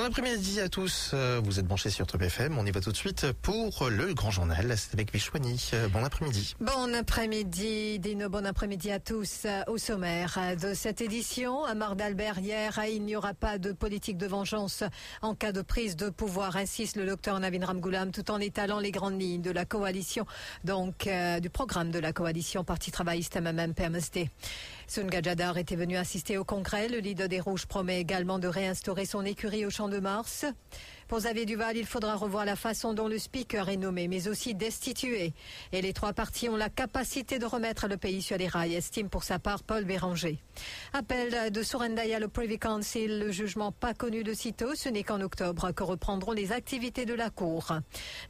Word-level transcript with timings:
Bon 0.00 0.06
après-midi 0.06 0.60
à 0.62 0.70
tous, 0.70 1.10
Euh, 1.12 1.42
vous 1.44 1.58
êtes 1.58 1.66
branchés 1.66 1.90
sur 1.90 2.06
Top 2.06 2.22
FM, 2.22 2.56
on 2.56 2.64
y 2.64 2.70
va 2.70 2.80
tout 2.80 2.90
de 2.90 2.96
suite 2.96 3.32
pour 3.42 3.86
le 3.90 4.14
grand 4.14 4.30
journal, 4.30 4.72
c'est 4.78 4.94
avec 4.94 5.12
Vichwani. 5.12 5.62
Euh, 5.74 5.88
Bon 5.88 6.02
après-midi. 6.02 6.54
Bon 6.58 6.94
après-midi, 6.94 7.98
Dino, 7.98 8.30
bon 8.30 8.46
après-midi 8.46 8.90
à 8.92 8.98
tous. 8.98 9.42
Euh, 9.44 9.60
Au 9.66 9.76
sommaire 9.76 10.38
de 10.58 10.72
cette 10.72 11.02
édition, 11.02 11.66
à 11.66 11.74
Mar 11.74 11.96
d'Albert 11.96 12.38
hier, 12.38 12.80
il 12.90 13.04
n'y 13.04 13.14
aura 13.14 13.34
pas 13.34 13.58
de 13.58 13.72
politique 13.72 14.16
de 14.16 14.26
vengeance 14.26 14.84
en 15.20 15.34
cas 15.34 15.52
de 15.52 15.60
prise 15.60 15.96
de 15.96 16.08
pouvoir, 16.08 16.56
insiste 16.56 16.96
le 16.96 17.04
docteur 17.04 17.38
Navin 17.38 17.66
Ramgoulam, 17.66 18.10
tout 18.10 18.30
en 18.30 18.40
étalant 18.40 18.78
les 18.78 18.92
grandes 18.92 19.20
lignes 19.20 19.42
de 19.42 19.50
la 19.50 19.66
coalition, 19.66 20.24
donc 20.64 21.06
du 21.42 21.50
programme 21.50 21.90
de 21.90 21.98
la 21.98 22.14
coalition 22.14 22.64
Parti 22.64 22.90
travailliste 22.90 23.36
MMM 23.36 23.74
PMSD. 23.74 24.30
Sun 24.90 25.06
Gajadar 25.06 25.56
était 25.56 25.76
venu 25.76 25.96
assister 25.96 26.36
au 26.36 26.42
congrès. 26.42 26.88
Le 26.88 26.98
leader 26.98 27.28
des 27.28 27.38
Rouges 27.38 27.64
promet 27.66 28.00
également 28.00 28.40
de 28.40 28.48
réinstaurer 28.48 29.06
son 29.06 29.24
écurie 29.24 29.64
au 29.64 29.70
Champ 29.70 29.88
de 29.88 30.00
Mars. 30.00 30.44
Pour 31.10 31.18
Xavier 31.18 31.44
Duval, 31.44 31.76
il 31.76 31.86
faudra 31.86 32.14
revoir 32.14 32.44
la 32.44 32.54
façon 32.54 32.94
dont 32.94 33.08
le 33.08 33.18
speaker 33.18 33.68
est 33.68 33.76
nommé, 33.76 34.06
mais 34.06 34.28
aussi 34.28 34.54
destitué. 34.54 35.32
Et 35.72 35.82
les 35.82 35.92
trois 35.92 36.12
partis 36.12 36.48
ont 36.48 36.54
la 36.54 36.68
capacité 36.68 37.40
de 37.40 37.46
remettre 37.46 37.88
le 37.88 37.96
pays 37.96 38.22
sur 38.22 38.38
les 38.38 38.46
rails, 38.46 38.76
estime 38.76 39.08
pour 39.08 39.24
sa 39.24 39.40
part 39.40 39.64
Paul 39.64 39.84
Béranger. 39.84 40.38
Appel 40.92 41.50
de 41.50 41.62
Surendaya, 41.64 42.20
le 42.20 42.28
Privy 42.28 42.60
Council, 42.60 43.18
le 43.18 43.32
jugement 43.32 43.72
pas 43.72 43.92
connu 43.92 44.22
de 44.22 44.32
sitôt, 44.32 44.76
ce 44.76 44.88
n'est 44.88 45.02
qu'en 45.02 45.20
octobre 45.20 45.72
que 45.72 45.82
reprendront 45.82 46.30
les 46.30 46.52
activités 46.52 47.06
de 47.06 47.14
la 47.14 47.28
Cour. 47.28 47.72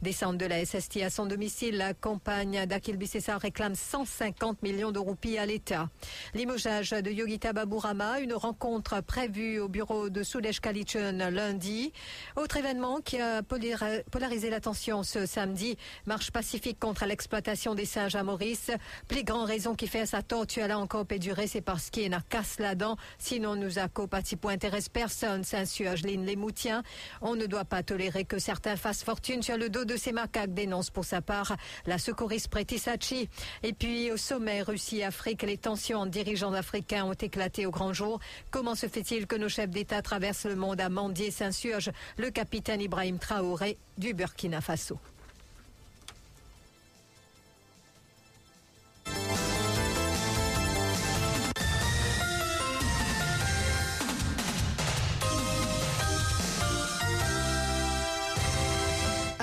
Descente 0.01 0.39
de 0.39 0.47
la 0.47 0.65
SST 0.65 1.03
à 1.03 1.11
son 1.11 1.27
domicile, 1.27 1.77
la 1.77 1.93
compagne 1.93 2.65
d'Akil 2.65 2.97
Bissessa 2.97 3.37
réclame 3.37 3.75
150 3.75 4.63
millions 4.63 4.91
de 4.91 4.97
roupies 4.97 5.37
à 5.37 5.45
l'État. 5.45 5.87
Limogeage 6.33 6.89
de 6.89 7.11
Yogita 7.11 7.53
Baburama, 7.53 8.21
une 8.21 8.33
rencontre 8.33 9.01
prévue 9.01 9.59
au 9.59 9.67
bureau 9.67 10.09
de 10.09 10.23
Sudesh 10.23 10.61
Kalichun 10.61 11.29
lundi. 11.29 11.93
Autre 12.35 12.57
qui 13.03 13.19
a 13.19 13.41
polarisé 13.43 14.49
l'attention 14.49 15.03
ce 15.03 15.25
samedi, 15.25 15.77
marche 16.05 16.31
pacifique 16.31 16.79
contre 16.79 17.05
l'exploitation 17.05 17.75
des 17.75 17.85
singes 17.85 18.15
à 18.15 18.23
Maurice. 18.23 18.71
Plus 19.09 19.23
grand 19.23 19.43
raison 19.43 19.75
qui 19.75 19.87
fait 19.87 20.05
sa 20.05 20.21
tortue 20.21 20.61
à 20.61 20.67
la 20.67 20.79
encore 20.79 21.05
pédurée, 21.05 21.47
c'est 21.47 21.61
parce 21.61 21.89
qu'il 21.89 22.09
n'a 22.09 22.21
casse 22.21 22.59
là-dedans. 22.59 22.95
Sinon, 23.17 23.55
nous 23.55 23.77
a 23.77 23.89
copati 23.89 24.37
pour 24.37 24.51
intéresse 24.51 24.87
personne, 24.87 25.43
s'insurge 25.43 26.03
Lynn 26.03 26.25
Lemoutien. 26.25 26.83
On 27.21 27.35
ne 27.35 27.45
doit 27.45 27.65
pas 27.65 27.83
tolérer 27.83 28.23
que 28.23 28.39
certains 28.39 28.77
fassent 28.77 29.03
fortune 29.03 29.43
sur 29.43 29.57
le 29.57 29.69
dos 29.69 29.83
de 29.83 29.97
ces 29.97 30.13
macaques, 30.13 30.53
dénonce 30.53 30.89
pour 30.89 31.03
sa 31.03 31.21
part 31.21 31.57
la 31.85 31.97
secouriste 31.97 32.47
Preti 32.47 32.79
Sachi. 32.79 33.27
Et 33.63 33.73
puis, 33.73 34.11
au 34.11 34.17
sommet 34.17 34.61
Russie-Afrique, 34.61 35.43
les 35.43 35.57
tensions 35.57 35.99
entre 35.99 36.11
dirigeants 36.11 36.53
africains 36.53 37.03
ont 37.03 37.13
éclaté 37.13 37.65
au 37.65 37.71
grand 37.71 37.91
jour. 37.91 38.19
Comment 38.49 38.75
se 38.75 38.87
fait-il 38.87 39.27
que 39.27 39.35
nos 39.35 39.49
chefs 39.49 39.69
d'État 39.69 40.01
traversent 40.01 40.45
le 40.45 40.55
monde 40.55 40.79
à 40.79 40.87
mendier, 40.87 41.31
s'insurge 41.31 41.91
le 42.17 42.29
capitaine 42.29 42.60
Ibrahim 42.69 43.17
Traoré 43.17 43.77
du 43.97 44.13
Burkina 44.13 44.61
Faso. 44.61 44.99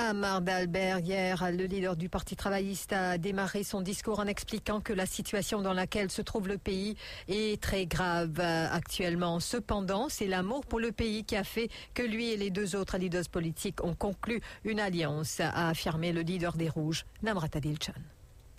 Amar 0.09 0.41
d'Albert, 0.41 1.01
hier, 1.01 1.51
le 1.51 1.65
leader 1.65 1.95
du 1.95 2.09
Parti 2.09 2.35
travailliste 2.35 2.93
a 2.93 3.19
démarré 3.19 3.63
son 3.63 3.81
discours 3.81 4.19
en 4.19 4.25
expliquant 4.25 4.81
que 4.81 4.91
la 4.91 5.05
situation 5.05 5.61
dans 5.61 5.73
laquelle 5.73 6.09
se 6.09 6.23
trouve 6.23 6.47
le 6.47 6.57
pays 6.57 6.95
est 7.27 7.61
très 7.61 7.85
grave 7.85 8.39
euh, 8.39 8.67
actuellement. 8.71 9.39
Cependant, 9.39 10.09
c'est 10.09 10.25
l'amour 10.25 10.65
pour 10.65 10.79
le 10.79 10.91
pays 10.91 11.25
qui 11.25 11.35
a 11.35 11.43
fait 11.43 11.69
que 11.93 12.01
lui 12.01 12.31
et 12.31 12.37
les 12.37 12.49
deux 12.49 12.75
autres 12.75 12.97
leaders 12.97 13.29
politiques 13.29 13.83
ont 13.83 13.93
conclu 13.93 14.41
une 14.63 14.79
alliance, 14.79 15.39
a 15.41 15.69
affirmé 15.69 16.11
le 16.11 16.21
leader 16.21 16.53
des 16.53 16.69
Rouges, 16.69 17.05
Namrata 17.21 17.59
Dilchan. 17.59 17.93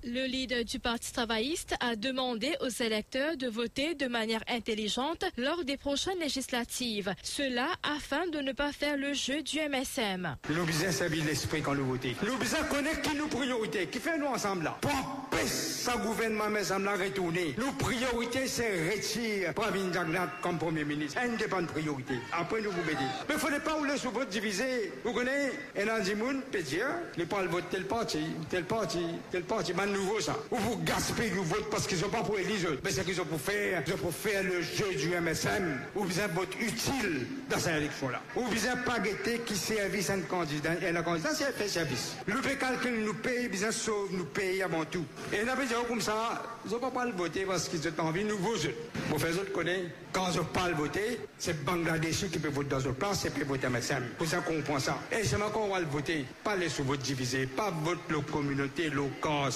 Le 0.03 0.27
leader 0.27 0.65
du 0.65 0.78
Parti 0.78 1.12
travailliste 1.12 1.75
a 1.81 1.94
demandé 1.94 2.56
aux 2.62 2.83
électeurs 2.83 3.37
de 3.37 3.49
voter 3.49 3.94
de 3.94 4.06
manière 4.06 4.43
intelligente 4.49 5.27
lors 5.37 5.62
des 5.65 5.77
prochaines 5.77 6.19
législatives. 6.19 7.15
Cela 7.22 7.66
afin 7.83 8.27
de 8.28 8.39
ne 8.39 8.53
pas 8.53 8.72
faire 8.72 8.97
le 8.97 9.12
jeu 9.12 9.43
du 9.43 9.59
MSM. 9.59 10.37
Nous 10.49 10.65
besoin 10.65 10.91
servir 10.91 11.25
l'esprit 11.27 11.60
quand 11.60 11.75
nous 11.75 11.84
votons. 11.84 12.15
Nous 12.27 12.37
besoin 12.39 12.62
connaître 12.62 13.03
qui 13.03 13.15
nous 13.15 13.28
priorité, 13.28 13.89
qui 13.89 13.99
fait 13.99 14.16
nous 14.16 14.27
ensemble 14.27 14.65
là? 14.65 14.78
Pour 14.81 15.39
ça 15.47 15.97
gouvernement 15.99 16.49
mais 16.49 16.62
me 16.62 17.05
retourner. 17.05 17.55
Nos 17.59 17.72
priorités 17.72 18.47
c'est 18.47 18.91
retirer 18.91 19.53
Pravin 19.53 19.93
Jagnat 19.93 20.33
comme 20.41 20.59
premier 20.59 20.84
ministre. 20.84 21.21
Indépendant 21.21 21.66
priorité. 21.66 22.15
Après 22.33 22.62
nous 22.62 22.71
vous 22.71 22.91
aider. 22.91 23.05
Mais 23.28 23.34
il 23.34 23.34
ne 23.34 23.39
faut 23.39 23.60
pas 23.60 23.75
rouler 23.75 23.99
sur 23.99 24.12
votre 24.12 24.31
divisé. 24.31 24.93
Vous 25.05 25.12
connaissez, 25.12 25.53
et 25.77 25.84
dans 25.84 25.97
le 25.99 26.41
peut 26.50 26.62
dire, 26.62 26.87
il 27.19 27.27
parle 27.27 27.49
vote 27.49 27.65
tel 27.71 27.84
parti, 27.84 28.21
tel 28.49 28.65
parti, 28.65 29.00
tel 29.31 29.43
parti. 29.43 29.72
Nouveau 29.91 30.21
ça. 30.21 30.37
Ou 30.51 30.56
vous 30.56 30.77
gaspillez 30.78 31.31
le 31.31 31.43
vote 31.43 31.69
parce 31.71 31.87
qu'ils 31.87 31.99
sont 31.99 32.09
pas 32.09 32.23
pour 32.23 32.39
élire. 32.39 32.71
Mais 32.84 32.91
c'est 32.91 33.05
qu'ils 33.05 33.21
ont 33.21 33.25
pour 33.25 33.41
faire, 33.41 33.83
ils 33.87 33.93
ont 33.93 33.97
pour 33.97 34.15
faire 34.15 34.43
le 34.43 34.62
jeu 34.62 34.95
du 34.97 35.09
MSM. 35.09 35.81
Ou 35.97 36.05
besoin 36.05 36.28
de 36.28 36.33
vote 36.33 36.55
utile 36.61 37.27
dans 37.49 37.59
cette 37.59 37.77
élection-là. 37.77 38.21
Ou 38.37 38.49
besoin 38.49 38.77
pas 38.77 38.99
guetter 38.99 39.41
qui 39.45 39.56
service 39.56 40.11
un 40.11 40.21
candidat. 40.21 40.75
Et 40.87 40.93
le 40.93 41.03
candidat, 41.03 41.31
c'est 41.34 41.53
fait 41.53 41.69
service. 41.69 42.15
Le 42.27 42.41
calcul 42.56 43.05
nous 43.05 43.15
paye, 43.15 43.49
besoin 43.49 43.71
sauve 43.71 44.11
nous 44.12 44.25
paye 44.25 44.62
avant 44.62 44.84
tout. 44.84 45.05
Et 45.33 45.39
on 45.45 45.49
a 45.49 45.56
besoin 45.56 45.84
comme 45.89 46.01
ça, 46.01 46.43
ils 46.65 46.71
n'ont 46.72 46.91
pas 46.91 47.04
le 47.04 47.12
voter 47.12 47.44
parce 47.44 47.69
qu'ils 47.69 47.81
ont 47.88 48.03
envie 48.03 48.25
de 48.25 48.28
nouveaux 48.28 48.56
jeux. 48.56 48.75
Vous 49.09 49.19
faites 49.19 49.34
autres 49.34 49.53
connaître, 49.53 49.91
quand 50.12 50.31
je 50.32 50.41
parle 50.41 50.75
voter, 50.75 51.21
c'est 51.38 51.65
Bangladeshis 51.65 52.28
qui 52.28 52.38
peut 52.38 52.48
voter 52.48 52.71
dans 52.71 52.81
une 52.81 52.94
place 52.94 53.25
et 53.25 53.31
puis 53.31 53.44
voter 53.44 53.69
MSM. 53.69 54.04
Pour 54.19 54.26
ça 54.26 54.38
qu'on 54.38 54.56
comprend 54.56 54.78
ça. 54.78 54.98
Et 55.10 55.25
c'est 55.25 55.37
maintenant 55.38 55.50
qu'on 55.50 55.69
va 55.69 55.81
le 55.81 55.87
voter. 55.87 56.25
Pas 56.44 56.56
les 56.56 56.69
sous-votes 56.69 57.00
divisés, 57.00 57.47
pas 57.47 57.71
vote 57.71 57.98
la 58.10 58.21
communauté 58.32 58.91
locale. 58.91 59.53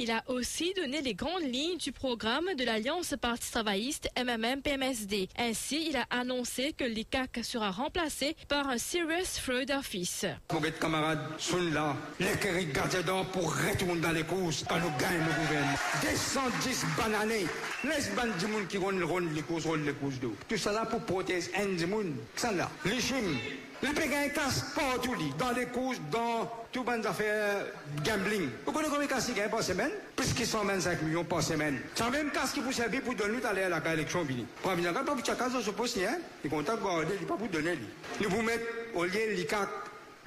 Il 0.00 0.12
a 0.12 0.22
aussi 0.28 0.72
donné 0.74 1.02
les 1.02 1.14
grandes 1.14 1.42
lignes 1.42 1.76
du 1.76 1.90
programme 1.90 2.54
de 2.56 2.64
l'Alliance 2.64 3.16
Parti 3.20 3.50
travailliste 3.50 4.08
MMM-PMSD. 4.16 5.28
Ainsi, 5.36 5.88
il 5.90 5.96
a 5.96 6.06
annoncé 6.10 6.72
que 6.72 6.84
l'ICAC 6.84 7.40
sera 7.42 7.72
remplacé 7.72 8.36
par 8.46 8.68
un 8.68 8.78
Serious 8.78 9.40
Fraud 9.42 9.72
Office. 9.76 10.24
Pour 10.46 10.64
être 10.64 10.78
camarades 10.78 11.18
sont 11.38 11.58
là, 11.72 11.96
les 12.20 12.28
qui 12.28 12.66
gardent 12.72 13.04
d'or 13.04 13.26
pour 13.26 13.52
retourner 13.52 14.00
dans 14.00 14.12
les 14.12 14.22
courses 14.22 14.64
quand 14.68 14.76
nous 14.76 14.92
gagnons 15.00 15.26
le 15.26 15.46
gouvernement. 15.46 15.78
210 16.02 16.84
bananés. 16.96 17.46
Laisse 17.82 18.12
ban 18.14 18.28
du 18.38 18.46
monde 18.46 18.68
qui 18.68 18.76
roule 18.76 19.28
les 19.34 19.42
courses, 19.42 19.66
les 19.84 19.92
courses 19.94 20.20
d'eau. 20.20 20.36
Tout 20.48 20.56
ça 20.56 20.70
là 20.70 20.86
pour 20.86 21.00
protéger 21.00 21.50
un 21.56 21.74
du 21.74 21.86
monde. 21.86 22.14
Ça 22.36 22.52
là, 22.52 22.70
les 22.84 23.00
chimes. 23.00 23.36
Les 23.80 23.90
péguins 23.90 24.28
cassent 24.30 24.64
partout, 24.74 25.14
li, 25.14 25.32
dans 25.38 25.52
les 25.52 25.66
courses, 25.66 26.00
dans 26.10 26.50
tout 26.72 26.82
bonnes 26.82 27.06
affaires 27.06 27.64
gambling. 28.04 28.50
Vous 28.66 28.72
connaissez 28.72 28.90
combien 28.90 29.06
de 29.06 29.12
casses 29.12 29.28
ils 29.28 29.34
gagnent 29.34 29.50
par 29.50 29.62
semaine? 29.62 29.90
Plus 30.16 30.32
qu'ils 30.34 30.46
125 30.46 31.02
millions 31.02 31.24
par 31.24 31.42
semaine. 31.42 31.78
C'est 31.94 32.10
même 32.10 32.30
casse 32.30 32.52
qui 32.52 32.60
vous 32.60 32.72
servir 32.72 33.02
pour 33.02 33.14
donner 33.14 33.38
à 33.44 33.68
la 33.68 33.94
élection. 33.94 34.26
Pour 34.62 34.72
venir, 34.72 34.92
pas 34.92 35.04
pour 35.04 35.24
chaque 35.24 35.38
cas, 35.38 35.48
je 35.54 35.62
suppose, 35.62 35.96
hein? 35.98 36.18
Il 36.42 36.50
compte 36.50 36.66
garder, 36.66 37.14
il 37.20 37.26
pas 37.26 37.36
pour 37.36 37.48
donner. 37.48 37.78
Nous 38.20 38.28
vous 38.28 38.42
mettons 38.42 38.64
au 38.94 39.04
lieu 39.04 39.32
l'ICAC 39.34 39.68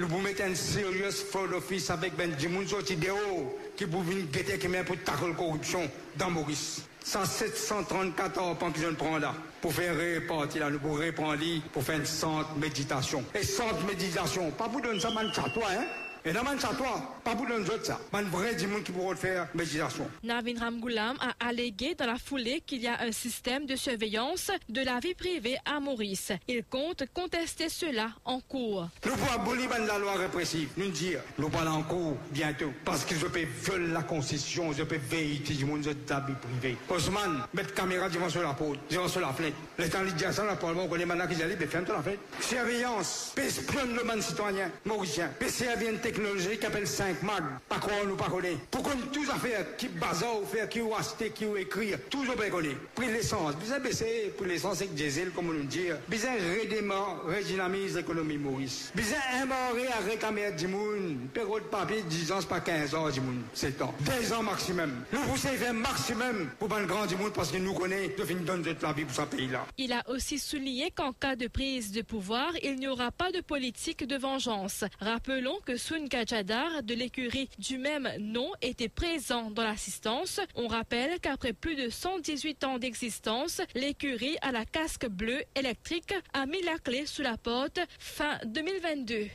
Nou 0.01 0.09
pou 0.09 0.23
mette 0.23 0.41
an 0.41 0.55
serios 0.57 1.19
fraud 1.29 1.51
office 1.53 1.91
avèk 1.93 2.15
ben 2.17 2.31
di 2.33 2.47
moun 2.49 2.65
soti 2.65 2.95
de 2.97 3.11
ou 3.13 3.51
ki 3.77 3.85
pou 3.85 4.01
vin 4.07 4.23
gete 4.33 4.55
kemen 4.57 4.87
pou 4.87 4.97
takol 5.05 5.35
korupsyon 5.37 5.85
dan 6.17 6.33
Maurice. 6.33 6.87
San 7.05 7.27
734 7.29 8.41
an 8.41 8.57
pan 8.57 8.73
ki 8.73 8.81
jen 8.81 8.97
pran 8.97 9.19
la 9.21 9.29
pou 9.61 9.69
fè 9.69 9.91
reparti 9.93 10.61
la, 10.61 10.71
nou 10.73 10.81
pou 10.81 10.97
repran 10.97 11.37
li 11.37 11.59
pou 11.69 11.85
fè 11.85 11.99
an 11.99 12.07
sante 12.09 12.57
meditasyon. 12.63 13.29
E 13.37 13.43
sante 13.45 13.85
meditasyon, 13.85 14.55
pa 14.57 14.71
pou 14.73 14.81
don 14.81 14.97
sa 15.01 15.13
man 15.13 15.29
chatwa, 15.35 15.69
hein? 15.69 15.85
E 16.25 16.33
nan 16.33 16.49
man 16.49 16.57
chatwa, 16.61 16.95
pas 17.23 17.35
pour 17.35 17.47
donner 17.47 17.65
ça. 17.83 17.99
Man, 18.11 18.25
vrai 18.25 18.55
qui 18.55 18.91
pourra 18.91 19.15
faire 19.15 19.47
méditation. 19.53 20.07
Navin 20.23 20.59
Ramgoulam 20.59 21.17
a 21.19 21.47
allégué 21.47 21.95
dans 21.95 22.05
la 22.05 22.17
foulée 22.17 22.61
qu'il 22.65 22.81
y 22.81 22.87
a 22.87 23.01
un 23.01 23.11
système 23.11 23.65
de 23.65 23.75
surveillance 23.75 24.51
de 24.69 24.81
la 24.81 24.99
vie 24.99 25.13
privée 25.13 25.57
à 25.65 25.79
Maurice. 25.79 26.31
Il 26.47 26.63
compte 26.63 27.03
contester 27.13 27.69
cela 27.69 28.09
en 28.25 28.39
cours. 28.39 28.89
Nous 29.05 29.11
pouvons 29.11 29.31
abolir 29.31 29.69
ben 29.69 29.85
la 29.85 29.97
loi 29.97 30.13
répressive. 30.13 30.69
Nous 30.77 30.89
dire, 30.89 31.19
nous 31.37 31.49
parlons 31.49 31.71
en 31.71 31.83
cours 31.83 32.17
bientôt. 32.31 32.71
Parce 32.83 33.05
qu'ils 33.05 33.17
peuvent 33.17 33.45
violer 33.63 33.87
la 33.87 34.03
constitution, 34.03 34.71
ils 34.71 34.85
peuvent 34.85 34.99
veiller 35.09 35.39
du 35.39 35.65
monde 35.65 35.81
de 35.81 35.95
la 36.09 36.19
vie 36.21 36.33
privée. 36.33 36.77
Osman, 36.89 37.45
mettre 37.53 37.73
caméra 37.73 38.09
devant 38.09 38.29
sur 38.29 38.41
la 38.41 38.53
porte, 38.53 38.79
devant 38.89 39.07
sur 39.07 39.21
la 39.21 39.33
fenêtre. 39.33 39.57
Les 39.77 39.89
temps 39.89 40.03
de 40.03 40.09
dire 40.09 40.33
ça, 40.33 40.43
le 40.49 40.57
Parlement, 40.57 40.83
on 40.83 40.87
connaît 40.87 41.05
maintenant 41.05 41.27
qu'ils 41.27 41.41
allaient, 41.41 41.57
mais 41.59 41.67
ferme 41.67 41.85
sur 41.85 41.95
la 41.95 42.01
fenêtre. 42.01 42.21
Surveillance, 42.39 43.33
espionne 43.37 43.95
le 43.95 44.03
man 44.03 44.21
citoyen, 44.21 44.69
mauricien. 44.85 45.29
PCR 45.39 45.77
vient 45.77 45.93
technologie 45.95 46.57
qui 46.57 46.65
appelle 46.65 46.87
5 47.11 47.23
mag. 47.23 47.43
Pas 47.67 47.77
quoi 47.79 47.93
nous 48.07 48.15
pas 48.15 48.29
connaît. 48.29 48.57
Pour 48.69 48.83
qu'on 48.83 48.91
tous 49.11 49.29
affaires 49.29 49.75
qui 49.77 49.87
bazar 49.87 50.41
ou 50.41 50.45
faire 50.45 50.69
qui 50.69 50.81
ou 50.81 50.93
acheter 50.95 51.29
qui 51.31 51.45
ou 51.45 51.57
écrire, 51.57 51.97
toujours 52.09 52.35
pas 52.35 52.49
connaît. 52.49 52.75
Prix 52.95 53.07
l'essence, 53.07 53.55
bien 53.57 53.79
baisser 53.79 54.33
pour 54.37 54.45
l'essence 54.45 54.77
avec 54.77 54.93
diesel 54.93 55.31
comme 55.31 55.49
on 55.49 55.53
nous 55.53 55.63
dit. 55.63 55.87
Bien 56.07 56.33
redémarrer, 56.33 57.37
redynamiser 57.37 57.99
l'économie 57.99 58.37
Maurice. 58.37 58.91
Bien 58.95 59.43
immorer 59.43 59.87
à 59.87 59.99
réclamer 60.09 60.51
du 60.51 60.67
monde. 60.67 61.17
Période 61.33 61.63
de 61.63 61.67
papier 61.67 62.03
10 62.03 62.31
ans, 62.31 62.41
c'est 62.41 62.49
pas 62.49 62.59
15 62.59 62.95
ans 62.95 63.09
du 63.09 63.21
monde. 63.21 63.41
C'est 63.53 63.67
le 63.67 63.73
temps. 63.73 63.93
10 63.99 64.33
ans 64.33 64.43
maximum. 64.43 64.91
Nous 65.11 65.21
poussons 65.21 65.49
faire 65.49 65.73
maximum 65.73 66.49
pour 66.59 66.67
pas 66.69 66.79
le 66.79 66.85
grand 66.85 67.05
du 67.05 67.15
monde 67.15 67.33
parce 67.33 67.51
que 67.51 67.57
nous 67.57 67.73
connaît 67.73 68.09
de 68.09 68.23
finir 68.23 68.43
donner 68.43 68.75
la 68.81 68.93
vie 68.93 69.05
pour 69.05 69.15
ce 69.15 69.21
pays-là. 69.23 69.65
Il 69.77 69.93
a 69.93 70.03
aussi 70.09 70.39
souligné 70.39 70.91
qu'en 70.91 71.13
cas 71.13 71.35
de 71.35 71.47
prise 71.47 71.91
de 71.91 72.01
pouvoir, 72.01 72.51
il 72.63 72.75
n'y 72.77 72.87
aura 72.87 73.11
pas 73.11 73.31
de 73.31 73.41
politique 73.41 74.05
de 74.05 74.17
vengeance. 74.17 74.83
Rappelons 74.99 75.59
que 75.65 75.77
Sun 75.77 76.07
Kajadar 76.07 76.83
de 76.83 76.93
l'écurie 77.01 77.49
du 77.57 77.79
même 77.79 78.07
nom 78.19 78.51
était 78.61 78.87
présent 78.87 79.49
dans 79.49 79.63
l'assistance. 79.63 80.39
On 80.53 80.67
rappelle 80.67 81.19
qu'après 81.19 81.51
plus 81.51 81.75
de 81.75 81.89
118 81.89 82.63
ans 82.63 82.77
d'existence, 82.77 83.59
l'écurie 83.73 84.37
à 84.43 84.51
la 84.51 84.65
casque 84.65 85.07
bleue 85.07 85.41
électrique 85.55 86.13
a 86.33 86.45
mis 86.45 86.61
la 86.61 86.77
clé 86.77 87.07
sous 87.07 87.23
la 87.23 87.37
porte 87.37 87.79
fin 87.97 88.37
2022. 88.45 89.29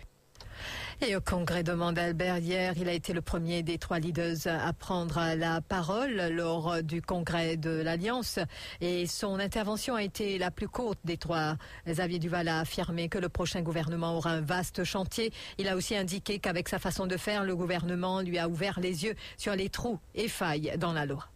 Et 1.02 1.14
au 1.14 1.20
congrès 1.20 1.62
de 1.62 1.72
Mandalbert 1.72 2.38
hier, 2.38 2.72
il 2.78 2.88
a 2.88 2.92
été 2.92 3.12
le 3.12 3.20
premier 3.20 3.62
des 3.62 3.76
trois 3.76 3.98
leaders 3.98 4.46
à 4.46 4.72
prendre 4.72 5.20
la 5.36 5.60
parole 5.60 6.30
lors 6.32 6.82
du 6.82 7.02
congrès 7.02 7.58
de 7.58 7.70
l'Alliance. 7.70 8.38
Et 8.80 9.06
son 9.06 9.38
intervention 9.38 9.94
a 9.94 10.02
été 10.02 10.38
la 10.38 10.50
plus 10.50 10.68
courte 10.68 10.98
des 11.04 11.18
trois. 11.18 11.56
Xavier 11.86 12.18
Duval 12.18 12.48
a 12.48 12.60
affirmé 12.60 13.10
que 13.10 13.18
le 13.18 13.28
prochain 13.28 13.60
gouvernement 13.60 14.16
aura 14.16 14.30
un 14.30 14.40
vaste 14.40 14.84
chantier. 14.84 15.32
Il 15.58 15.68
a 15.68 15.76
aussi 15.76 15.94
indiqué 15.94 16.38
qu'avec 16.38 16.68
sa 16.68 16.78
façon 16.78 17.06
de 17.06 17.18
faire, 17.18 17.44
le 17.44 17.54
gouvernement 17.54 18.22
lui 18.22 18.38
a 18.38 18.48
ouvert 18.48 18.80
les 18.80 19.04
yeux 19.04 19.14
sur 19.36 19.54
les 19.54 19.68
trous 19.68 20.00
et 20.14 20.28
failles 20.28 20.72
dans 20.78 20.94
la 20.94 21.04
loi. 21.04 21.28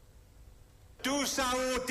Tout 1.02 1.24
ça 1.24 1.44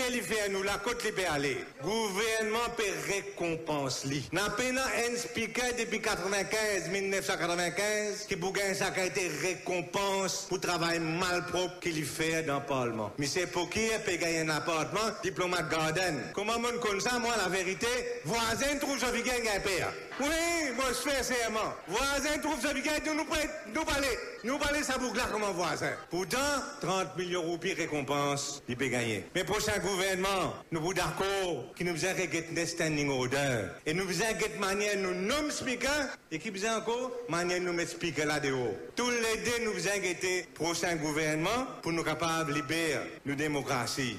li 0.10 0.22
fait 0.22 0.50
nous 0.50 0.64
la 0.64 0.78
côte 0.78 1.04
li 1.04 1.12
peut 1.12 1.24
aller. 1.30 1.58
Gouvernement 1.82 2.70
peut 2.78 2.84
récompense 3.08 4.06
li. 4.06 4.30
N'a 4.32 4.44
un 4.46 5.18
speaker 5.18 5.74
depuis 5.78 6.00
95 6.02 6.90
1995 6.90 8.26
qui 8.28 8.36
pour 8.36 8.54
gagner 8.54 8.76
ça 8.76 8.92
a 8.96 9.04
été 9.04 9.28
récompense 9.42 10.46
pour 10.48 10.60
travail 10.60 11.00
mal 11.00 11.46
propre 11.46 11.80
qu'il 11.80 12.06
fait 12.06 12.44
dans 12.44 12.60
le 12.60 12.66
parlement. 12.66 13.12
Mais 13.18 13.26
c'est 13.26 13.48
pour 13.48 13.70
qui 13.70 13.88
peut 14.06 14.16
gagner 14.16 14.42
un 14.42 14.50
appartement 14.50 15.10
diplomate 15.24 15.70
garden. 15.70 16.20
Comment 16.34 16.60
mon 16.60 16.78
comme 16.80 17.02
ça 17.02 17.18
moi 17.18 17.34
la 17.38 17.50
vérité 17.50 17.88
voisin 18.26 18.78
trouve 18.80 19.00
je 19.00 19.22
gagner 19.22 19.50
un 19.56 19.60
père. 19.60 19.92
Oui, 20.20 20.72
moi 20.76 20.86
je 20.90 21.10
fais 21.10 21.24
serment. 21.24 21.74
Voisin 21.88 22.38
trouve 22.42 22.62
ça 22.62 22.74
gagner 22.74 23.02
nous 23.08 23.26
nous 23.74 23.86
parler. 23.86 24.18
Nous 24.44 24.58
parler 24.58 24.84
ça 24.84 24.94
là 25.16 25.24
comme 25.32 25.44
un 25.44 25.52
voisin. 25.52 25.92
Pourtant 26.10 26.38
30 26.80 27.18
millions 27.18 27.42
de 27.42 27.48
roupies 27.48 27.74
récompense, 27.74 28.64
il 28.70 28.78
peut 28.78 28.88
gagner. 28.88 29.26
Mais 29.36 29.44
prochain 29.44 29.78
gouvernement, 29.80 30.54
nous 30.72 30.82
vous 30.82 30.94
d'accord 30.94 31.66
qui 31.76 31.84
nous 31.84 31.94
faisait 31.94 32.16
un 32.58 32.66
standing 32.66 33.10
order. 33.10 33.66
Et 33.86 33.94
nous 33.94 34.08
faisons 34.08 34.24
une 34.54 34.60
manière 34.60 34.98
nous 34.98 35.14
nomme 35.14 35.52
speaker 35.52 36.08
et 36.32 36.40
qui 36.40 36.52
faisait 36.52 36.70
encore 36.70 37.12
manière 37.28 37.60
nous 37.60 37.74
mettre 37.74 37.92
speaker 37.92 38.26
là-dedans. 38.26 38.74
Tous 38.96 39.10
les 39.10 39.42
deux 39.44 39.66
nous 39.66 39.74
faisons 39.74 40.00
guetter 40.02 40.46
prochain 40.54 40.96
gouvernement 40.96 41.68
pour 41.82 41.92
nous 41.92 42.04
capables 42.04 42.52
de 42.52 42.60
libérer 42.60 43.20
nos 43.26 43.36
démocraties. 43.36 44.18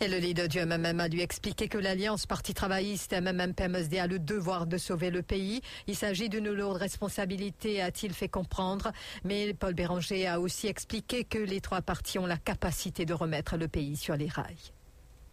Et 0.00 0.08
le 0.08 0.18
leader 0.18 0.48
du 0.48 0.58
MMM 0.58 1.00
a 1.00 1.08
lui 1.08 1.20
expliqué 1.20 1.68
que 1.68 1.78
l'Alliance 1.78 2.26
Parti 2.26 2.54
travailliste 2.54 3.12
MMM-PMSD 3.12 3.98
a 3.98 4.06
le 4.06 4.18
devoir 4.18 4.66
de 4.66 4.78
sauver 4.78 5.10
le 5.10 5.22
pays. 5.22 5.60
Il 5.86 5.96
s'agit 5.96 6.28
d'une 6.28 6.50
lourde 6.50 6.76
responsabilité, 6.76 7.82
a-t-il 7.82 8.12
fait 8.12 8.28
comprendre. 8.28 8.92
Mais 9.24 9.54
Paul 9.54 9.74
Béranger 9.74 10.26
a 10.26 10.40
aussi 10.40 10.66
expliqué 10.66 11.24
que 11.24 11.38
les 11.38 11.60
trois 11.60 11.82
partis 11.82 12.18
ont 12.18 12.26
la 12.26 12.36
capacité 12.36 13.04
de 13.04 13.14
remettre 13.14 13.56
le 13.56 13.68
pays 13.68 13.96
sur 13.96 14.16
les 14.16 14.28
rails. 14.28 14.72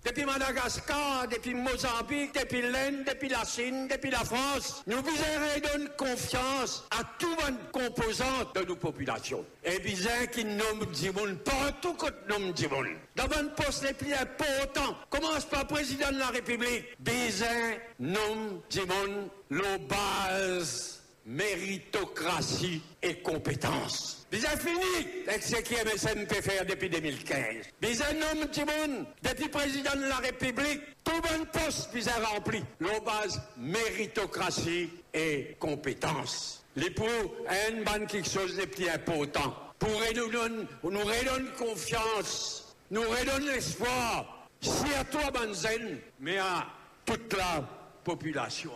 Depuis 0.05 0.23
Madagascar, 0.23 1.27
depuis 1.27 1.55
Mozambique, 1.55 2.35
depuis 2.39 2.61
l'Inde, 2.61 3.05
depuis 3.07 3.27
la 3.27 3.43
Chine, 3.43 3.87
depuis 3.87 4.11
la 4.11 4.19
France, 4.19 4.83
nous 4.85 4.97
voulons 4.97 5.15
redonner 5.55 5.89
confiance 5.97 6.85
à 6.91 7.01
toutes 7.17 7.35
les 7.47 7.55
composantes 7.71 8.55
de 8.55 8.65
nos 8.65 8.75
populations. 8.75 9.43
Et 9.63 9.79
bien 9.79 10.27
qui 10.31 10.45
nomme 10.45 10.85
du 10.93 11.11
monde, 11.11 11.39
partout 11.39 11.95
que 11.95 12.05
nomme 12.29 12.51
du 12.51 12.67
monde. 12.67 12.85
Dans 13.15 13.23
un 13.23 13.45
poste 13.55 13.83
les 13.83 13.93
plus 13.93 14.13
importants, 14.13 14.95
commence 15.09 15.45
par 15.45 15.65
président 15.65 16.11
de 16.11 16.19
la 16.19 16.27
République. 16.27 16.85
Bizin 16.99 17.73
nomme 17.99 18.61
du 18.69 18.81
monde, 18.81 19.29
nos 19.49 19.79
bases, 19.87 20.94
méritocratie 21.25 22.81
et 23.01 23.15
compétence. 23.15 24.25
Bizarre 24.31 24.59
fini 24.59 25.07
avec 25.27 25.43
ce 25.43 25.55
qui 25.57 25.73
MSN 25.73 26.27
peut 26.27 26.41
faire 26.41 26.65
depuis 26.65 26.89
2015. 26.89 27.65
Bizarre 27.81 28.13
nomme 28.13 28.47
du 28.47 28.59
monde, 28.59 29.05
depuis 29.23 29.49
président 29.49 29.95
de 29.95 30.07
la 30.07 30.17
République, 30.17 30.81
tout 31.03 31.21
bon 31.21 31.45
poste 31.51 31.93
bizarre 31.93 32.31
rempli. 32.31 32.63
Nos 32.79 33.01
bases, 33.01 33.41
méritocratie 33.57 34.89
et 35.13 35.55
compétence. 35.59 36.63
Les 36.75 36.89
pour 36.89 37.07
une 37.07 37.83
bonne 37.83 38.05
quelque 38.05 38.29
chose 38.29 38.55
de 38.57 38.65
plus 38.65 38.89
important. 38.89 39.55
Pour 39.79 39.89
nous 39.89 40.31
donner, 40.31 40.65
nous 40.83 40.99
redonner 40.99 41.49
confiance, 41.57 42.75
nous 42.91 43.01
redonner 43.01 43.53
l'espoir, 43.53 44.47
si 44.61 44.93
à 44.99 45.03
toi, 45.05 45.31
Banzen, 45.31 45.99
mais 46.19 46.37
à 46.37 46.67
toute 47.05 47.33
la 47.33 47.67
population. 48.03 48.71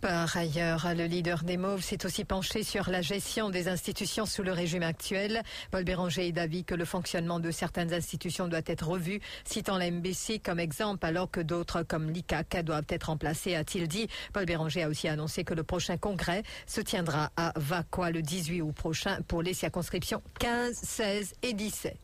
Par 0.00 0.36
ailleurs, 0.36 0.86
le 0.94 1.04
leader 1.06 1.44
des 1.44 1.56
Mauves 1.56 1.82
s'est 1.82 2.04
aussi 2.04 2.24
penché 2.24 2.62
sur 2.62 2.90
la 2.90 3.02
gestion 3.02 3.50
des 3.50 3.68
institutions 3.68 4.26
sous 4.26 4.42
le 4.42 4.52
régime 4.52 4.82
actuel. 4.82 5.42
Paul 5.70 5.84
Béranger 5.84 6.28
est 6.28 6.32
d'avis 6.32 6.64
que 6.64 6.74
le 6.74 6.84
fonctionnement 6.84 7.40
de 7.40 7.50
certaines 7.50 7.92
institutions 7.92 8.48
doit 8.48 8.60
être 8.66 8.86
revu, 8.86 9.20
citant 9.44 9.78
la 9.78 9.90
MBC 9.90 10.40
comme 10.40 10.60
exemple, 10.60 11.04
alors 11.06 11.30
que 11.30 11.40
d'autres, 11.40 11.82
comme 11.82 12.10
l'ICAC, 12.10 12.64
doivent 12.64 12.84
être 12.88 13.04
remplacées, 13.04 13.54
a-t-il 13.54 13.88
dit. 13.88 14.08
Paul 14.32 14.44
Béranger 14.44 14.82
a 14.82 14.88
aussi 14.88 15.08
annoncé 15.08 15.44
que 15.44 15.54
le 15.54 15.62
prochain 15.62 15.96
congrès 15.96 16.42
se 16.66 16.80
tiendra 16.80 17.30
à 17.36 17.52
Vaqua 17.56 18.10
le 18.10 18.22
18 18.22 18.62
août 18.62 18.72
prochain 18.72 19.18
pour 19.28 19.42
les 19.42 19.54
circonscriptions 19.54 20.22
15, 20.38 20.74
16 20.74 21.32
et 21.42 21.52
17. 21.52 21.96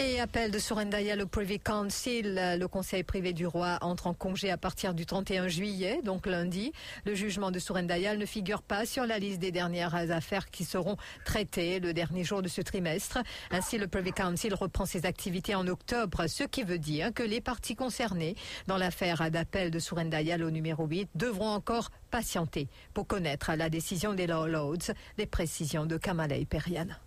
Et 0.00 0.20
appel 0.20 0.52
de 0.52 0.60
Surendaya, 0.60 1.16
au 1.20 1.26
Privy 1.26 1.58
Council, 1.58 2.36
le 2.56 2.66
conseil 2.66 3.02
privé 3.02 3.32
du 3.32 3.48
roi 3.48 3.78
entre 3.80 4.06
en 4.06 4.14
congé 4.14 4.48
à 4.48 4.56
partir 4.56 4.94
du 4.94 5.06
31 5.06 5.48
juillet, 5.48 6.02
donc 6.04 6.26
lundi. 6.26 6.72
Le 7.04 7.16
jugement 7.16 7.50
de 7.50 7.58
Surendaya 7.58 8.16
ne 8.16 8.24
figure 8.24 8.62
pas 8.62 8.86
sur 8.86 9.06
la 9.06 9.18
liste 9.18 9.40
des 9.40 9.50
dernières 9.50 9.96
affaires 10.12 10.50
qui 10.50 10.64
seront 10.64 10.96
traitées 11.24 11.80
le 11.80 11.92
dernier 11.92 12.22
jour 12.22 12.42
de 12.42 12.48
ce 12.48 12.60
trimestre. 12.60 13.18
Ainsi, 13.50 13.76
le 13.76 13.88
Privy 13.88 14.12
Council 14.12 14.54
reprend 14.54 14.86
ses 14.86 15.04
activités 15.04 15.56
en 15.56 15.66
octobre, 15.66 16.28
ce 16.28 16.44
qui 16.44 16.62
veut 16.62 16.78
dire 16.78 17.12
que 17.12 17.24
les 17.24 17.40
parties 17.40 17.74
concernées 17.74 18.36
dans 18.68 18.76
l'affaire 18.76 19.32
d'appel 19.32 19.72
de 19.72 19.80
Surendaya 19.80 20.36
au 20.36 20.50
numéro 20.50 20.86
8 20.86 21.10
devront 21.16 21.50
encore 21.50 21.90
patienter 22.12 22.68
pour 22.94 23.08
connaître 23.08 23.50
la 23.56 23.68
décision 23.68 24.14
des 24.14 24.28
Law 24.28 24.46
Lords, 24.46 24.92
des 25.16 25.26
précisions 25.26 25.86
de 25.86 25.96
Kamala 25.96 26.36
Periana. 26.48 27.00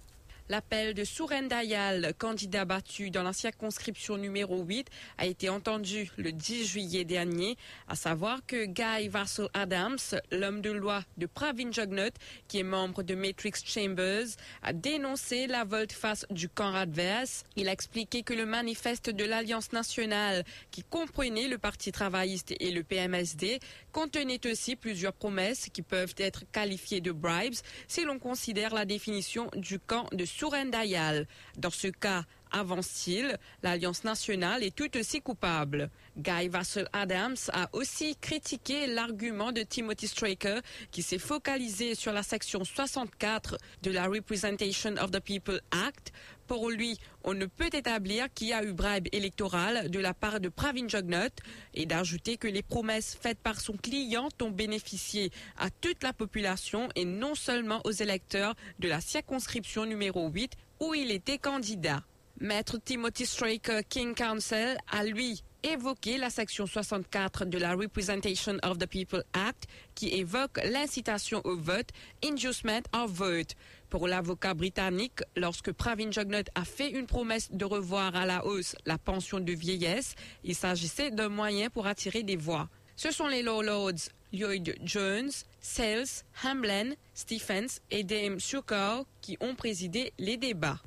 L'appel 0.51 0.93
de 0.93 1.05
Sourendayal, 1.05 2.13
candidat 2.17 2.65
battu 2.65 3.10
dans 3.10 3.24
la 3.24 3.31
circonscription 3.31 4.17
numéro 4.17 4.62
8, 4.62 4.89
a 5.17 5.25
été 5.25 5.48
entendu 5.48 6.12
le 6.17 6.34
10 6.34 6.65
juillet 6.65 7.05
dernier, 7.05 7.55
à 7.88 7.96
savoir 7.96 8.46
que 8.46 8.65
Guy 8.65 9.08
Vassal 9.08 9.48
Adams, 9.53 9.96
l'homme 10.29 10.60
de 10.60 10.72
loi 10.72 11.05
de 11.15 11.25
Pravin 11.25 11.72
Jugnut, 11.72 12.13
qui 12.50 12.60
est 12.60 12.63
membre 12.63 13.01
de 13.01 13.15
Matrix 13.15 13.53
Chambers, 13.63 14.27
a 14.62 14.74
dénoncé 14.74 15.48
la 15.48 15.63
volte-face 15.63 16.25
du 16.29 16.50
camp 16.50 16.75
adverse. 16.75 17.46
Il 17.55 17.70
a 17.70 17.72
expliqué 17.72 18.22
que 18.22 18.34
le 18.34 18.46
manifeste 18.46 19.10
de 19.10 19.24
l'Alliance 19.24 19.72
nationale, 19.72 20.43
qui 20.70 20.84
comprenait 20.84 21.48
le 21.48 21.60
Parti 21.60 21.93
travailliste 21.93 22.53
et 22.60 22.72
le 22.72 22.84
PMSD, 22.84 23.62
contenait 23.93 24.46
aussi 24.46 24.75
plusieurs 24.75 25.13
promesses 25.13 25.70
qui 25.72 25.81
peuvent 25.81 26.15
être 26.17 26.43
qualifiées 26.51 27.00
de 27.00 27.13
bribes 27.13 27.55
si 27.88 28.03
l'on 28.03 28.20
considère 28.20 28.74
la 28.74 28.84
définition 28.84 29.50
du 29.55 29.79
camp 29.79 30.08
de 30.12 30.25
Sourendayal. 30.41 31.27
Dans 31.55 31.69
ce 31.69 31.89
cas, 31.89 32.24
avance-t-il, 32.51 33.38
l'Alliance 33.63 34.03
nationale 34.03 34.63
est 34.63 34.75
tout 34.75 34.98
aussi 34.98 35.22
coupable. 35.22 35.89
Guy 36.17 36.48
Vassal 36.50 36.88
Adams 36.93 37.38
a 37.53 37.70
aussi 37.74 38.15
critiqué 38.15 38.88
l'argument 38.88 39.51
de 39.51 39.62
Timothy 39.62 40.08
Straker 40.08 40.60
qui 40.91 41.01
s'est 41.01 41.17
focalisé 41.17 41.96
sur 41.96 42.13
la 42.13 42.24
section 42.24 42.63
64 42.63 43.58
de 43.81 43.91
la 43.91 44.08
Representation 44.08 44.96
of 44.98 45.12
the 45.12 45.20
People 45.20 45.62
Act. 45.72 46.12
Pour 46.48 46.70
lui, 46.70 47.00
on 47.24 47.34
ne 47.34 47.46
peut 47.46 47.70
établir 47.72 48.27
qu'il 48.34 48.48
y 48.48 48.53
a 48.53 48.63
eu 48.63 48.74
bribe 48.74 49.08
électorale 49.13 49.89
de 49.89 50.00
la 50.00 50.13
part 50.13 50.41
de 50.41 50.50
Pravin 50.50 50.88
Jugnut 50.88 51.31
et 51.74 51.86
d'ajouter 51.86 52.36
que 52.36 52.48
les 52.48 52.62
promesses 52.62 53.17
faites 53.22 53.39
par 53.39 53.62
son 53.62 53.77
client 53.77 54.27
ont 54.41 54.50
bénéficié 54.50 55.31
à 55.58 55.70
toute 55.70 56.03
la 56.03 56.12
population 56.12 56.89
et 56.96 57.05
non 57.05 57.36
seulement 57.36 57.79
aux 57.86 57.91
électeurs 57.91 58.55
de 58.79 58.89
la 58.89 59.00
circonscription 59.00 59.86
numéro 59.86 60.27
8 60.29 60.51
où 60.81 60.93
il 60.93 61.12
était 61.12 61.38
candidat. 61.38 62.03
Maître 62.41 62.79
Timothy 62.83 63.27
Straker 63.27 63.81
King 63.88 64.15
Council 64.15 64.75
a 64.91 65.03
lui 65.03 65.43
évoqué 65.62 66.17
la 66.17 66.31
section 66.31 66.65
64 66.65 67.45
de 67.45 67.60
la 67.60 67.75
Representation 67.75 68.57
of 68.63 68.79
the 68.79 68.88
People 68.88 69.24
Act 69.33 69.65
qui 69.93 70.07
évoque 70.15 70.60
l'incitation 70.63 71.41
au 71.43 71.55
vote, 71.55 71.89
inducement 72.25 72.81
of 72.93 73.12
vote. 73.12 73.53
Pour 73.91 74.07
l'avocat 74.07 74.55
britannique, 74.55 75.19
lorsque 75.36 75.71
Pravin 75.71 76.10
Jugnut 76.10 76.50
a 76.55 76.65
fait 76.65 76.89
une 76.89 77.05
promesse 77.05 77.51
de 77.51 77.63
revoir 77.63 78.15
à 78.15 78.25
la 78.25 78.43
hausse 78.43 78.75
la 78.88 78.98
pension 78.98 79.39
de 79.39 79.53
vieillesse, 79.53 80.15
il 80.43 80.55
s'agissait 80.55 81.12
d'un 81.12 81.29
moyen 81.29 81.69
pour 81.69 81.86
attirer 81.86 82.24
des 82.24 82.38
voix. 82.38 82.69
Ce 82.95 83.12
sont 83.12 83.27
les 83.27 83.43
Lords 83.43 84.10
Lloyd 84.33 84.75
Jones, 84.83 85.29
Sales, 85.60 86.24
Hamlin, 86.43 86.93
Stephens 87.13 87.81
et 87.91 88.03
Dame 88.03 88.39
Sukkar 88.39 89.03
qui 89.21 89.38
ont 89.41 89.53
présidé 89.53 90.12
les 90.17 90.38
débats. 90.38 90.79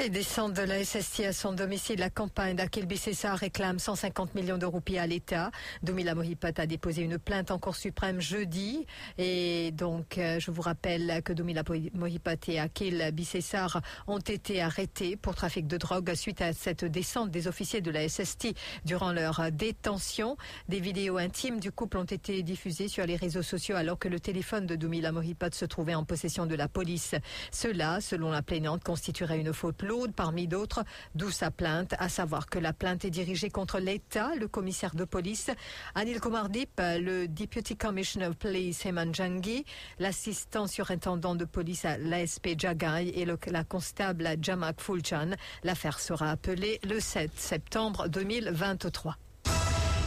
Les 0.00 0.08
descentes 0.08 0.54
de 0.54 0.62
la 0.62 0.82
SST 0.82 1.26
à 1.26 1.32
son 1.34 1.52
domicile, 1.52 1.98
la 1.98 2.08
campagne 2.08 2.56
d'Akil 2.56 2.86
Bissessa 2.86 3.34
réclame 3.34 3.78
150 3.78 4.34
millions 4.34 4.56
de 4.56 4.64
roupies 4.64 4.96
à 4.96 5.06
l'État. 5.06 5.50
Doumila 5.82 6.14
Mohipat 6.14 6.52
a 6.56 6.64
déposé 6.64 7.02
une 7.02 7.18
plainte 7.18 7.50
en 7.50 7.58
Cour 7.58 7.76
suprême 7.76 8.18
jeudi. 8.18 8.86
Et 9.18 9.72
donc, 9.72 10.16
euh, 10.16 10.40
je 10.40 10.50
vous 10.50 10.62
rappelle 10.62 11.20
que 11.22 11.34
Doumila 11.34 11.64
Mohipat 11.92 12.48
et 12.48 12.58
Akil 12.58 13.10
Bissessar 13.12 13.82
ont 14.06 14.20
été 14.20 14.62
arrêtés 14.62 15.16
pour 15.16 15.34
trafic 15.34 15.66
de 15.66 15.76
drogue 15.76 16.14
suite 16.14 16.40
à 16.40 16.54
cette 16.54 16.86
descente 16.86 17.30
des 17.30 17.46
officiers 17.46 17.82
de 17.82 17.90
la 17.90 18.08
SST 18.08 18.54
durant 18.86 19.12
leur 19.12 19.52
détention. 19.52 20.38
Des 20.70 20.80
vidéos 20.80 21.18
intimes 21.18 21.60
du 21.60 21.72
couple 21.72 21.98
ont 21.98 22.04
été 22.04 22.42
diffusées 22.42 22.88
sur 22.88 23.04
les 23.04 23.16
réseaux 23.16 23.42
sociaux 23.42 23.76
alors 23.76 23.98
que 23.98 24.08
le 24.08 24.18
téléphone 24.18 24.64
de 24.64 24.76
Doumila 24.76 25.12
Mohipat 25.12 25.50
se 25.52 25.66
trouvait 25.66 25.94
en 25.94 26.04
possession 26.04 26.46
de 26.46 26.54
la 26.54 26.68
police. 26.68 27.14
Cela, 27.52 28.00
selon 28.00 28.30
la 28.30 28.40
plaignante, 28.40 28.82
constituerait 28.82 29.38
une 29.38 29.52
faute 29.52 29.82
parmi 30.14 30.46
d'autres, 30.46 30.84
d'où 31.14 31.30
sa 31.30 31.50
plainte, 31.50 31.94
à 31.98 32.08
savoir 32.08 32.46
que 32.46 32.58
la 32.58 32.72
plainte 32.72 33.04
est 33.04 33.10
dirigée 33.10 33.50
contre 33.50 33.80
l'État, 33.80 34.34
le 34.36 34.46
commissaire 34.46 34.94
de 34.94 35.04
police, 35.04 35.50
Anil 35.94 36.20
Komardip, 36.20 36.70
le 36.78 37.26
Deputy 37.26 37.76
Commissioner 37.76 38.26
of 38.26 38.36
Police, 38.36 38.86
Heman 38.86 39.14
Jangi, 39.14 39.64
l'assistant 39.98 40.66
surintendant 40.66 41.34
de 41.34 41.44
police 41.44 41.84
à 41.84 41.98
l'ASP 41.98 42.50
Jagai 42.56 43.12
et 43.14 43.24
la 43.24 43.64
constable 43.64 44.28
Jamak 44.40 44.80
Fulchan. 44.80 45.30
L'affaire 45.64 45.98
sera 45.98 46.30
appelée 46.30 46.78
le 46.84 47.00
7 47.00 47.32
septembre 47.34 48.08
2023. 48.08 49.16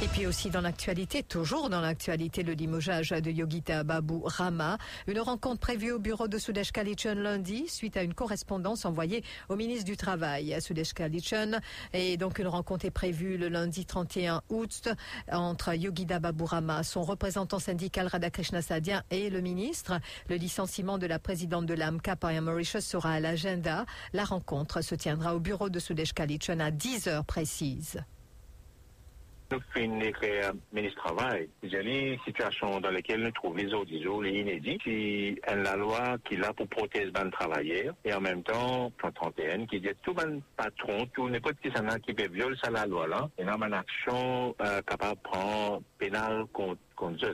Et 0.03 0.07
puis 0.07 0.27
aussi 0.27 0.49
dans 0.49 0.59
l'actualité, 0.59 1.23
toujours 1.23 1.69
dans 1.69 1.79
l'actualité, 1.79 2.43
le 2.43 2.51
limogeage 2.51 3.11
de 3.11 3.31
Yogita 3.31 3.85
Babu 3.85 4.15
Rama. 4.25 4.77
Une 5.07 5.21
rencontre 5.21 5.61
prévue 5.61 5.93
au 5.93 5.99
bureau 5.99 6.27
de 6.27 6.37
Sudesh 6.37 6.73
Kalichun 6.73 7.15
lundi 7.15 7.69
suite 7.69 7.95
à 7.95 8.03
une 8.03 8.13
correspondance 8.13 8.83
envoyée 8.83 9.23
au 9.47 9.55
ministre 9.55 9.85
du 9.85 9.95
Travail 9.95 10.57
Sudesh 10.59 10.93
Kalichun. 10.93 11.61
Et 11.93 12.17
donc 12.17 12.39
une 12.39 12.47
rencontre 12.47 12.83
est 12.83 12.91
prévue 12.91 13.37
le 13.37 13.47
lundi 13.47 13.85
31 13.85 14.41
août 14.49 14.89
entre 15.31 15.73
Yogita 15.73 16.19
Babu 16.19 16.43
Rama, 16.43 16.83
son 16.83 17.03
représentant 17.03 17.59
syndical 17.59 18.07
Radhakrishna 18.07 18.61
Sadhya 18.61 19.05
et 19.09 19.29
le 19.29 19.39
ministre. 19.39 20.01
Le 20.27 20.35
licenciement 20.35 20.97
de 20.97 21.07
la 21.07 21.17
présidente 21.17 21.65
de 21.65 21.75
l'AMCA 21.75 22.17
par 22.17 22.33
Mauritius 22.41 22.85
sera 22.85 23.13
à 23.13 23.19
l'agenda. 23.21 23.85
La 24.11 24.25
rencontre 24.25 24.81
se 24.81 24.95
tiendra 24.95 25.33
au 25.33 25.39
bureau 25.39 25.69
de 25.69 25.79
Sudesh 25.79 26.11
Kalichun 26.11 26.59
à 26.59 26.71
10 26.71 27.07
heures 27.07 27.23
précises. 27.23 28.03
Nous 29.53 29.59
faisons 29.71 30.01
écrire 30.01 30.51
ministre 30.71 31.03
du 31.03 31.15
Travail. 31.15 31.49
Il 31.61 31.71
y 31.71 31.75
a 31.75 31.81
une 31.81 32.17
situation 32.25 32.79
dans 32.79 32.89
laquelle 32.89 33.21
nous 33.21 33.29
trouvons 33.29 33.53
les 33.53 33.71
autres, 33.71 33.91
les 34.23 34.79
qui 34.79 35.39
est 35.45 35.55
la 35.55 35.75
loi 35.75 36.17
qui 36.25 36.33
est 36.33 36.37
là 36.37 36.51
pour 36.53 36.67
protéger 36.67 37.05
les 37.05 37.31
travailleurs 37.31 37.93
et 38.03 38.11
en 38.15 38.19
même 38.19 38.41
temps, 38.41 38.91
plan 38.97 39.11
31, 39.11 39.67
qui 39.67 39.79
dit 39.79 39.89
tout 40.01 40.15
le 40.17 40.41
patron, 40.57 41.05
tout 41.13 41.29
n'importe 41.29 41.57
qui 41.61 41.69
qui 42.03 42.13
peut 42.15 42.29
violer 42.31 42.55
la 42.71 42.87
loi 42.87 43.07
là, 43.07 43.29
et 43.37 43.43
a 43.43 43.55
une 43.55 43.73
action 43.75 44.55
euh, 44.59 44.81
capable 44.87 45.17
de 45.17 45.21
prendre 45.21 45.81
pénal 45.99 46.45
contre 46.51 46.79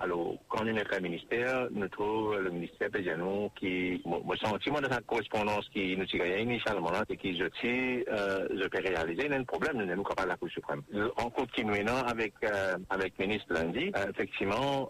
alors, 0.01 0.35
quand 0.47 0.63
on 0.63 0.67
est 0.67 0.97
au 0.97 1.01
ministère, 1.01 1.67
nous 1.71 1.87
trouvons 1.89 2.37
le 2.37 2.49
ministère 2.49 2.89
Pédiano 2.89 3.51
qui, 3.55 4.01
moi, 4.05 4.35
sentiment 4.37 4.81
de 4.81 4.87
sa 4.87 5.01
correspondance 5.01 5.67
qui 5.69 5.95
nous 5.95 6.05
a 6.21 6.37
initialement 6.37 6.91
et 7.07 7.17
qui, 7.17 7.37
je 7.37 7.45
sais, 7.61 8.05
euh, 8.09 8.47
je 8.51 8.67
peux 8.67 8.79
réaliser, 8.81 9.31
a 9.31 9.35
un 9.35 9.43
problème, 9.43 9.83
nous 9.83 10.03
capables 10.03 10.27
de 10.27 10.31
la 10.31 10.37
Cour 10.37 10.49
suprême. 10.49 10.81
En 11.17 11.29
continuant 11.29 12.01
avec, 12.07 12.33
euh, 12.43 12.77
avec 12.89 13.13
le 13.19 13.27
ministre 13.27 13.53
lundi, 13.53 13.91
euh, 13.95 14.07
effectivement, 14.09 14.89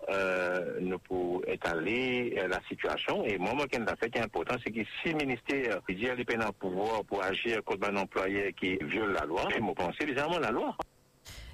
nous 0.80 1.00
pouvons 1.00 1.42
étaler 1.48 2.40
la 2.48 2.60
situation. 2.68 3.26
Et 3.26 3.38
moi, 3.38 3.54
moi, 3.54 3.66
ce 3.72 4.08
qui 4.08 4.18
est 4.18 4.24
important, 4.24 4.56
c'est 4.64 4.72
que 4.72 4.82
si 5.02 5.12
le 5.12 5.26
ministère 5.26 5.80
dit 5.90 6.10
à 6.10 6.16
l'IPNA 6.16 6.52
pouvoir 6.54 7.04
pour 7.06 7.24
agir 7.24 7.64
contre 7.64 7.90
un 7.90 7.98
employé 7.98 8.54
qui 8.54 8.78
viole 8.82 9.14
la 9.14 9.26
loi, 9.26 9.44
je 9.52 9.60
pense 9.74 9.96
évidemment 10.02 10.40
la 10.40 10.52
loi. 10.52 10.76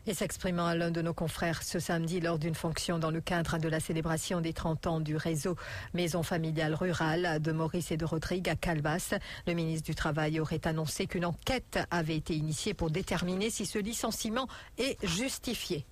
Et 0.07 0.13
s'exprimant 0.13 0.67
à 0.67 0.75
l'un 0.75 0.91
de 0.91 1.01
nos 1.01 1.15
confrères 1.15 1.63
ce 1.63 1.79
samedi 1.79 2.19
lors 2.19 2.37
d'une 2.37 2.53
fonction 2.53 2.99
dans 2.99 3.09
le 3.09 3.21
cadre 3.21 3.57
de 3.57 3.67
la 3.67 3.79
célébration 3.79 4.39
des 4.39 4.53
30 4.53 4.87
ans 4.87 4.99
du 4.99 5.15
réseau 5.15 5.55
Maison 5.95 6.21
familiale 6.21 6.75
rurale 6.75 7.41
de 7.41 7.51
Maurice 7.51 7.91
et 7.91 7.97
de 7.97 8.05
Rodrigue 8.05 8.47
à 8.49 8.55
Calvas, 8.55 9.15
le 9.47 9.53
ministre 9.53 9.85
du 9.87 9.95
Travail 9.95 10.39
aurait 10.39 10.67
annoncé 10.67 11.07
qu'une 11.07 11.25
enquête 11.25 11.79
avait 11.89 12.17
été 12.17 12.35
initiée 12.35 12.75
pour 12.75 12.91
déterminer 12.91 13.49
si 13.49 13.65
ce 13.65 13.79
licenciement 13.79 14.47
est 14.77 15.03
justifié. 15.03 15.85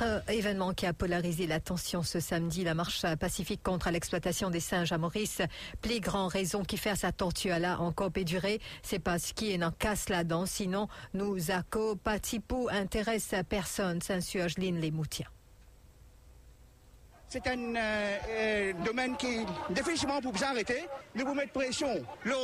Autre 0.00 0.22
événement 0.30 0.72
qui 0.72 0.86
a 0.86 0.94
polarisé 0.94 1.46
l'attention 1.46 2.02
ce 2.02 2.20
samedi, 2.20 2.64
la 2.64 2.72
marche 2.72 3.04
pacifique 3.16 3.62
contre 3.62 3.90
l'exploitation 3.90 4.48
des 4.48 4.58
singes 4.60 4.92
à 4.92 4.98
Maurice. 4.98 5.42
Plus 5.82 6.00
grand 6.00 6.26
raison 6.26 6.64
qui 6.64 6.78
fait 6.78 6.96
sa 6.96 7.12
tortue 7.12 7.50
à 7.50 7.58
la 7.58 7.78
encore 7.80 8.10
durée, 8.24 8.60
c'est 8.82 8.98
parce 8.98 9.34
qu'il 9.34 9.50
est 9.50 9.62
en 9.62 9.72
casse 9.72 10.08
là-dedans, 10.08 10.46
sinon 10.46 10.88
nous 11.12 11.50
a 11.50 11.62
pas 11.96 12.18
intéresse 12.70 13.34
personne, 13.50 14.00
s'insurge 14.00 14.56
les 14.80 14.90
moutiens 14.90 15.28
c'est 17.30 17.46
un 17.46 17.76
euh, 17.76 18.18
euh, 18.28 18.72
domaine 18.84 19.16
qui, 19.16 19.46
définitivement, 19.70 20.20
pour 20.20 20.32
vous 20.32 20.44
arrêter, 20.44 20.84
nous 21.14 21.24
vous 21.24 21.34
mettre 21.34 21.52
pression, 21.52 22.04
le 22.24 22.34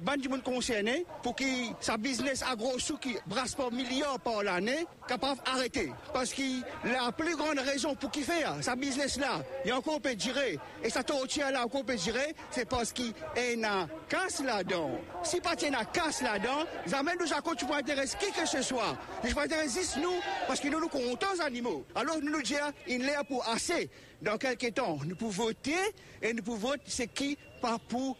ban 0.00 0.16
du 0.16 0.28
monde 0.28 0.42
concerné, 0.42 1.06
pour 1.22 1.36
que 1.36 1.44
sa 1.80 1.96
business 1.96 2.42
agro 2.42 2.76
sous 2.80 2.98
qui 2.98 3.16
brasse 3.26 3.54
pas 3.54 3.70
milliards 3.70 4.18
par 4.18 4.42
l'année, 4.42 4.84
capable 5.06 5.40
d'arrêter. 5.44 5.92
Parce 6.12 6.34
que 6.34 6.42
la 6.84 7.12
plus 7.12 7.36
grande 7.36 7.60
raison 7.60 7.94
pour 7.94 8.10
qu'il 8.10 8.24
fait 8.24 8.44
sa 8.62 8.74
business 8.74 9.16
là, 9.16 9.42
il 9.64 9.68
y 9.68 9.70
a 9.70 9.76
encore 9.76 10.00
peut 10.00 10.18
gérer, 10.18 10.58
et 10.82 10.90
sa 10.90 11.04
tortue 11.04 11.38
là 11.38 11.64
encore 11.64 11.84
peut 11.84 11.96
gérer, 11.96 12.34
c'est 12.50 12.68
parce 12.68 12.92
qu'il 12.92 13.12
y 13.36 13.64
a 13.64 13.86
casse 14.08 14.42
là-dedans. 14.42 14.90
Si 15.22 15.40
pas 15.40 15.54
il 15.62 15.72
y 15.72 15.74
a 15.74 15.84
casse 15.84 16.20
là-dedans, 16.20 16.64
jamais 16.86 17.12
nous 17.20 17.32
avons 17.32 17.54
tu 17.54 17.64
intéresser 17.72 18.16
qui 18.18 18.32
que 18.32 18.46
ce 18.46 18.60
soit. 18.60 18.96
Je 19.22 19.32
vais 19.32 19.40
intéresser 19.40 20.00
nous, 20.00 20.20
parce 20.48 20.58
que 20.58 20.66
nous 20.66 20.80
nous 20.80 20.88
comptons 20.88 21.26
les 21.34 21.40
animaux. 21.40 21.84
Alors 21.94 22.16
nous 22.20 22.32
nous 22.32 22.42
disons, 22.42 22.58
il 22.88 23.04
est 23.04 23.24
pour 23.28 23.48
assez 23.48 23.88
dans 24.32 24.38
quelques 24.38 24.72
temps, 24.72 24.98
nous 25.04 25.14
pouvons 25.14 25.44
voter 25.44 25.76
et 26.22 26.32
nous 26.32 26.42
pouvons 26.42 26.68
voter 26.68 26.82
ce 26.86 27.02
qui 27.02 27.36
pas 27.60 27.78
pour 27.78 28.16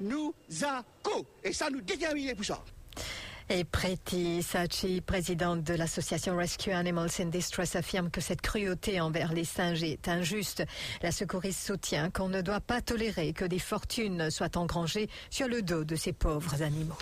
nous 0.00 0.34
a 0.62 0.84
Et 1.42 1.52
ça 1.54 1.70
nous 1.70 1.80
détermine 1.80 2.34
pour 2.34 2.44
ça. 2.44 2.62
Et 3.48 3.64
Preti 3.64 4.42
Sachi, 4.42 5.00
présidente 5.00 5.64
de 5.64 5.74
l'association 5.74 6.36
Rescue 6.36 6.72
Animals 6.72 7.10
in 7.20 7.26
Distress, 7.26 7.74
affirme 7.74 8.10
que 8.10 8.20
cette 8.20 8.42
cruauté 8.42 9.00
envers 9.00 9.32
les 9.32 9.44
singes 9.44 9.82
est 9.82 10.08
injuste. 10.08 10.62
La 11.02 11.10
secouriste 11.10 11.66
soutient 11.66 12.10
qu'on 12.10 12.28
ne 12.28 12.42
doit 12.42 12.60
pas 12.60 12.82
tolérer 12.82 13.32
que 13.32 13.46
des 13.46 13.58
fortunes 13.58 14.30
soient 14.30 14.58
engrangées 14.58 15.08
sur 15.30 15.48
le 15.48 15.62
dos 15.62 15.84
de 15.84 15.96
ces 15.96 16.12
pauvres 16.12 16.62
animaux. 16.62 16.98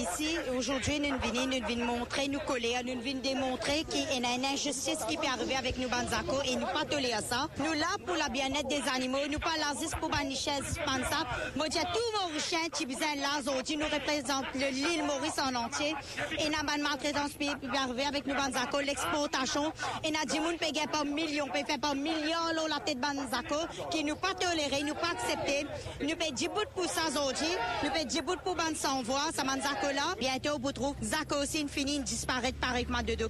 Ici, 0.00 0.36
aujourd'hui, 0.56 1.00
nous 1.00 1.18
venons, 1.18 1.46
nous 1.46 1.66
venons 1.66 1.98
montrer, 1.98 2.28
nous 2.28 2.38
coller, 2.38 2.76
nous 2.84 3.00
venons 3.00 3.18
démontrer 3.18 3.82
qu'il 3.82 4.04
y 4.04 4.24
a 4.24 4.36
une 4.36 4.44
injustice 4.44 4.98
qui 5.08 5.16
peut 5.16 5.26
arriver 5.26 5.56
avec 5.56 5.76
nous, 5.76 5.88
Banzako, 5.88 6.40
et 6.46 6.54
nous 6.54 6.66
pas 6.66 6.84
tolérer 6.84 7.20
ça. 7.28 7.48
Nous 7.58 7.72
là 7.72 7.88
pour 8.06 8.14
la 8.14 8.28
bien-être 8.28 8.68
des 8.68 8.82
animaux, 8.94 9.18
nous 9.28 9.40
pas 9.40 9.56
là 9.58 9.74
juste 9.80 9.96
pour 9.96 10.08
Banichès, 10.08 10.62
ça. 10.86 11.26
Moi, 11.56 11.66
vos 12.32 12.38
chiens 12.38 12.68
qui 12.72 12.86
besoin 12.86 13.16
là, 13.16 13.40
aujourd'hui, 13.40 13.76
nous 13.76 13.86
représentent 13.86 14.46
l'île 14.54 15.02
Maurice 15.02 15.40
en 15.40 15.52
entier. 15.56 15.96
Et 16.38 16.48
pas 16.48 16.76
de 16.76 16.82
maltraitance 16.82 17.32
qui 17.32 17.48
peut 17.48 17.76
arriver 17.76 18.04
avec 18.04 18.24
nous, 18.24 18.36
Banzako, 18.36 18.78
l'exportation. 18.78 19.72
Et 20.04 20.12
n'a 20.12 20.24
dit, 20.26 20.38
nous 20.38 20.56
pas 20.92 21.04
millions, 21.04 21.46
peut 21.48 21.64
faire 21.66 21.80
pas 21.80 21.94
millions, 21.94 22.52
là, 22.54 22.62
la 22.68 22.78
tête 22.78 23.00
Banzako, 23.00 23.66
qui 23.90 24.04
nous 24.04 24.14
pas 24.14 24.34
tolérer, 24.34 24.84
nous 24.84 24.94
pas 24.94 25.10
accepter. 25.10 25.66
Nous 26.00 26.14
payons 26.14 26.34
10 26.34 26.48
bouts 26.48 26.70
pour 26.72 26.84
ça, 26.84 27.08
aujourd'hui. 27.08 27.48
Nous 27.82 27.90
payons 27.90 28.06
10 28.06 28.22
bouts 28.22 28.36
pour 28.44 28.54
Ban 28.54 28.76
sans 28.76 29.02
voix, 29.02 29.30
ça 29.34 29.42
Banzako 29.42 29.87
Bientôt, 30.18 30.58
trouvez, 30.72 30.96
Zach 31.02 31.32
aussi, 31.32 31.60
une 31.60 31.68
fini, 31.68 32.00
disparaître 32.00 32.58
pareillement 32.58 33.02
de 33.02 33.14
deux. 33.14 33.28